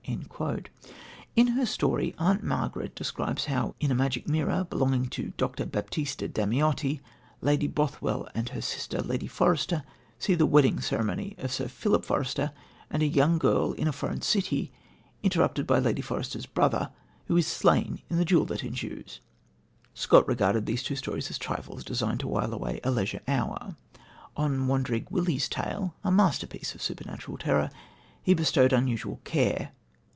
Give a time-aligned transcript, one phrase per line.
[1.37, 5.65] "In her story "Aunt Margaret" describes how, in a magic mirror belonging to Dr.
[5.65, 6.99] Baptista Damiotti,
[7.39, 9.83] Lady Bothwell and her sister Lady Forester
[10.19, 12.51] see the wedding ceremony of Sir Philip Forester
[12.89, 14.73] and a young girl in a foreign city
[15.23, 16.91] interrupted by Lady Forester's brother,
[17.27, 19.21] who is slain in the duel that ensues.
[19.93, 23.77] Scott regarded these two stories as trifles designed to while away a leisure hour.
[24.35, 27.69] On Wandering Willie's Tale a masterpiece of supernatural terror
[28.21, 29.71] he bestowed unusual care.